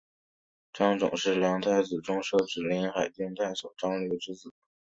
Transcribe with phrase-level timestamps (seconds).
[0.73, 4.51] 张种是梁太子中庶子临海郡太守张略之子。